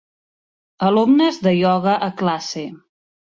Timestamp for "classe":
2.23-2.65